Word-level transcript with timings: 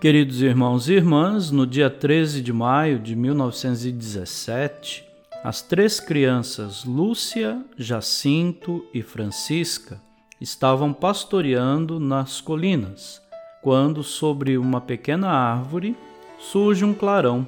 Queridos 0.00 0.40
irmãos 0.40 0.88
e 0.88 0.94
irmãs, 0.94 1.50
no 1.50 1.66
dia 1.66 1.90
13 1.90 2.40
de 2.40 2.54
maio 2.54 2.98
de 2.98 3.14
1917, 3.14 5.04
as 5.44 5.60
três 5.60 6.00
crianças 6.00 6.86
Lúcia, 6.86 7.62
Jacinto 7.76 8.82
e 8.94 9.02
Francisca 9.02 10.00
estavam 10.40 10.90
pastoreando 10.94 12.00
nas 12.00 12.40
colinas, 12.40 13.20
quando 13.60 14.02
sobre 14.02 14.56
uma 14.56 14.80
pequena 14.80 15.28
árvore 15.28 15.94
surge 16.38 16.82
um 16.82 16.94
clarão 16.94 17.46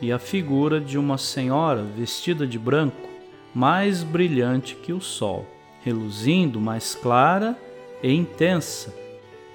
e 0.00 0.10
a 0.10 0.18
figura 0.18 0.80
de 0.80 0.98
uma 0.98 1.16
senhora 1.16 1.84
vestida 1.84 2.44
de 2.44 2.58
branco, 2.58 3.08
mais 3.54 4.02
brilhante 4.02 4.74
que 4.74 4.92
o 4.92 5.00
sol, 5.00 5.46
reluzindo 5.84 6.60
mais 6.60 6.96
clara 6.96 7.56
e 8.02 8.12
intensa 8.12 9.01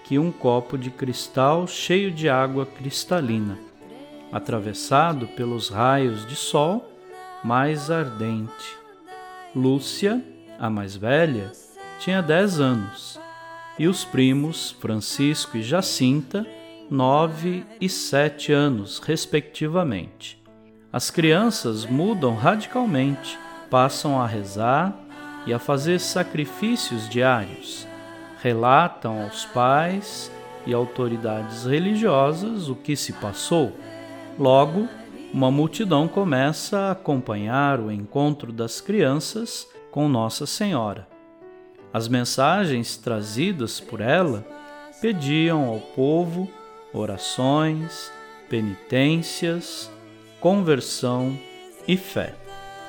que 0.08 0.17
um 0.17 0.31
copo 0.31 0.77
de 0.77 0.89
cristal 0.89 1.67
cheio 1.67 2.09
de 2.09 2.30
água 2.30 2.66
cristalina, 2.66 3.59
atravessado 4.31 5.27
pelos 5.27 5.67
raios 5.67 6.25
de 6.25 6.36
sol 6.36 6.89
mais 7.44 7.91
ardente. 7.91 8.78
Lúcia, 9.53 10.23
a 10.58 10.69
mais 10.69 10.95
velha, 10.95 11.52
tinha 12.00 12.22
dez 12.22 12.58
anos, 12.58 13.19
e 13.78 13.85
os 13.85 14.05
primos 14.05 14.72
Francisco 14.80 15.58
e 15.58 15.61
Jacinta, 15.61 16.47
nove 16.89 17.66
e 17.81 17.89
sete 17.89 18.53
anos, 18.53 19.00
respectivamente. 19.00 20.41
As 20.91 21.11
crianças 21.11 21.85
mudam 21.85 22.33
radicalmente, 22.33 23.38
passam 23.69 24.22
a 24.22 24.25
rezar 24.25 24.97
e 25.45 25.53
a 25.53 25.59
fazer 25.59 26.00
sacrifícios 26.00 27.09
diários 27.09 27.85
relatam 28.42 29.24
aos 29.24 29.46
pais 29.46 30.32
e 30.66 30.74
autoridades 30.74 31.66
religiosas 31.66 32.70
o 32.70 32.76
que 32.76 32.96
se 32.96 33.14
passou. 33.14 33.74
Logo, 34.38 34.88
uma 35.34 35.50
multidão 35.50 36.08
começa 36.08 36.78
a 36.78 36.92
acompanhar 36.92 37.80
o 37.80 37.92
encontro 37.92 38.52
das 38.52 38.80
crianças 38.80 39.68
com 39.92 40.08
Nossa 40.08 40.46
Senhora. 40.46 41.08
As 41.94 42.08
mensagens 42.08 42.98
trazidas 42.98 43.80
por 43.80 44.02
ela 44.02 44.46
pediam 45.02 45.66
ao 45.66 45.80
povo 45.80 46.50
orações, 46.94 48.12
penitências, 48.50 49.92
conversão 50.40 51.38
e 51.88 51.97
fé. 51.97 52.36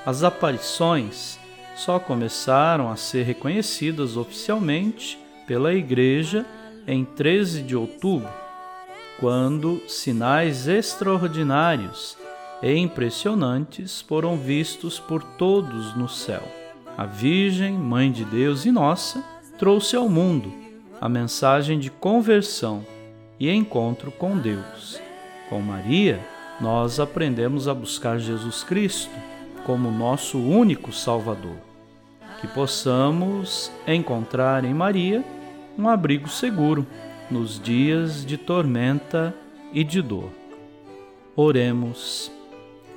As 0.04 0.22
aparições 0.22 1.38
só 1.76 1.98
começaram 1.98 2.91
a 2.91 2.97
ser 2.97 3.22
reconhecidas 3.25 4.16
oficialmente 4.16 5.19
pela 5.48 5.72
Igreja 5.72 6.44
em 6.86 7.04
13 7.04 7.62
de 7.62 7.75
outubro, 7.75 8.28
quando 9.19 9.81
sinais 9.88 10.69
extraordinários 10.69 12.19
e 12.62 12.75
impressionantes 12.75 14.03
foram 14.03 14.37
vistos 14.37 15.00
por 15.00 15.22
todos 15.22 15.97
no 15.97 16.08
céu. 16.08 16.42
A 16.97 17.06
Virgem, 17.06 17.72
Mãe 17.72 18.12
de 18.12 18.25
Deus 18.26 18.66
e 18.66 18.70
nossa, 18.70 19.25
trouxe 19.56 19.97
ao 19.97 20.08
mundo 20.08 20.53
a 21.00 21.08
mensagem 21.08 21.78
de 21.78 21.91
conversão 21.91 22.84
e 23.41 23.50
encontro 23.50 24.10
com 24.10 24.37
Deus. 24.37 25.00
Com 25.48 25.60
Maria, 25.60 26.20
nós 26.60 27.00
aprendemos 27.00 27.69
a 27.69 27.75
buscar 27.75 28.19
Jesus 28.19 28.62
Cristo 28.62 29.14
como 29.64 29.91
nosso 29.91 30.38
único 30.38 30.92
Salvador. 30.92 31.56
Que 32.41 32.47
possamos 32.48 33.72
encontrar 33.87 34.64
em 34.64 34.75
Maria 34.75 35.25
um 35.78 35.88
abrigo 35.88 36.28
seguro 36.28 36.84
nos 37.30 37.60
dias 37.60 38.26
de 38.26 38.36
tormenta 38.36 39.32
e 39.72 39.84
de 39.84 40.02
dor. 40.02 40.30
Oremos, 41.36 42.32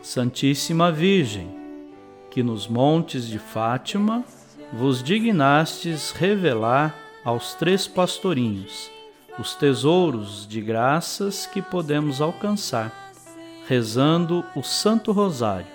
Santíssima 0.02 0.92
Virgem, 0.92 1.48
que 2.32 2.42
nos 2.42 2.68
montes 2.68 3.28
de 3.28 3.38
Fátima 3.38 4.26
vos 4.74 5.04
dignastes 5.04 6.12
revelar 6.12 6.96
aos 7.24 7.54
três 7.54 7.88
pastorinhos 7.88 8.90
os 9.38 9.54
tesouros 9.56 10.48
de 10.48 10.60
graças 10.60 11.46
que 11.46 11.62
podemos 11.62 12.20
alcançar, 12.20 13.12
rezando 13.68 14.44
o 14.56 14.64
Santo 14.64 15.12
Rosário. 15.12 15.68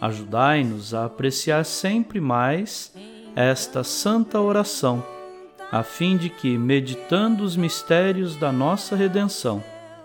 Ajudai-nos 0.00 0.94
a 0.94 1.04
apreciar 1.04 1.64
sempre 1.64 2.20
mais 2.20 2.92
esta 3.36 3.84
santa 3.84 4.40
oração 4.40 5.04
a 5.70 5.82
fim 5.82 6.16
de 6.16 6.28
que, 6.28 6.58
meditando 6.58 7.44
os 7.44 7.56
mistérios 7.56 8.36
da 8.36 8.50
nossa 8.50 8.96
redenção, 8.96 9.62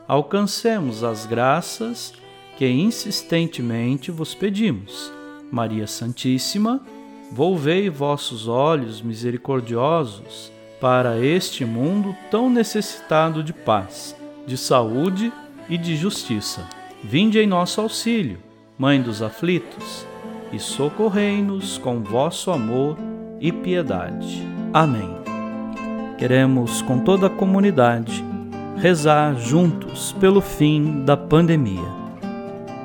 alcancemos 0.07 1.03
as 1.03 1.25
graças 1.25 2.13
que 2.57 2.67
insistentemente 2.67 4.11
vos 4.11 4.35
pedimos. 4.35 5.11
Maria 5.51 5.87
Santíssima, 5.87 6.81
volvei 7.31 7.89
vossos 7.89 8.47
olhos 8.47 9.01
misericordiosos 9.01 10.51
para 10.79 11.19
este 11.19 11.65
mundo 11.65 12.15
tão 12.29 12.49
necessitado 12.49 13.43
de 13.43 13.53
paz, 13.53 14.15
de 14.45 14.57
saúde 14.57 15.33
e 15.67 15.77
de 15.77 15.95
justiça. 15.95 16.67
Vinde 17.03 17.39
em 17.39 17.47
nosso 17.47 17.81
auxílio, 17.81 18.39
Mãe 18.77 19.01
dos 19.01 19.21
aflitos, 19.21 20.05
e 20.51 20.59
socorrei-nos 20.59 21.77
com 21.77 22.03
vosso 22.03 22.51
amor 22.51 22.97
e 23.39 23.49
piedade. 23.51 24.45
Amém. 24.73 25.24
Queremos, 26.17 26.81
com 26.81 26.99
toda 26.99 27.27
a 27.27 27.29
comunidade, 27.29 28.23
rezar 28.77 29.35
juntos 29.35 30.13
pelo 30.13 30.39
fim 30.39 31.03
da 31.03 31.17
pandemia. 31.17 32.05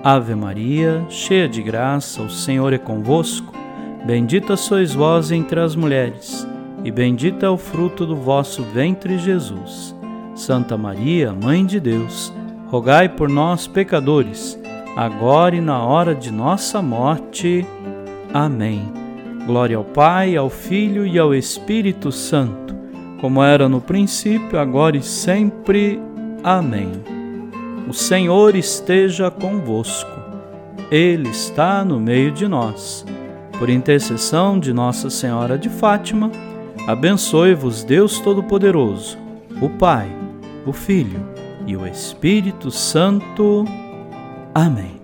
Ave 0.02 0.34
Maria, 0.34 1.04
cheia 1.08 1.48
de 1.48 1.62
graça, 1.62 2.22
o 2.22 2.30
Senhor 2.30 2.72
é 2.72 2.78
convosco. 2.78 3.54
Bendita 4.04 4.56
sois 4.56 4.92
vós 4.94 5.30
entre 5.30 5.60
as 5.60 5.76
mulheres, 5.76 6.46
e 6.84 6.90
bendito 6.90 7.46
é 7.46 7.48
o 7.48 7.56
fruto 7.56 8.04
do 8.04 8.16
vosso 8.16 8.64
ventre, 8.64 9.16
Jesus. 9.16 9.94
Santa 10.34 10.76
Maria, 10.76 11.32
Mãe 11.32 11.64
de 11.64 11.78
Deus, 11.78 12.32
rogai 12.66 13.08
por 13.08 13.28
nós, 13.28 13.66
pecadores, 13.66 14.58
agora 14.96 15.54
e 15.54 15.60
na 15.60 15.84
hora 15.84 16.16
de 16.16 16.32
nossa 16.32 16.82
morte. 16.82 17.64
Amém. 18.34 18.90
Glória 19.46 19.76
ao 19.76 19.84
Pai, 19.84 20.36
ao 20.36 20.50
Filho 20.50 21.06
e 21.06 21.16
ao 21.16 21.34
Espírito 21.34 22.10
Santo 22.10 22.69
como 23.20 23.42
era 23.42 23.68
no 23.68 23.80
princípio, 23.80 24.58
agora 24.58 24.96
e 24.96 25.02
sempre. 25.02 26.00
Amém. 26.42 26.90
O 27.88 27.92
Senhor 27.92 28.54
esteja 28.54 29.30
convosco, 29.30 30.10
Ele 30.90 31.28
está 31.28 31.84
no 31.84 32.00
meio 32.00 32.30
de 32.30 32.48
nós. 32.48 33.04
Por 33.58 33.68
intercessão 33.68 34.58
de 34.58 34.72
Nossa 34.72 35.10
Senhora 35.10 35.58
de 35.58 35.68
Fátima, 35.68 36.30
abençoe-vos 36.86 37.84
Deus 37.84 38.18
Todo-Poderoso, 38.20 39.18
o 39.60 39.68
Pai, 39.68 40.08
o 40.64 40.72
Filho 40.72 41.20
e 41.66 41.76
o 41.76 41.86
Espírito 41.86 42.70
Santo. 42.70 43.66
Amém. 44.54 44.98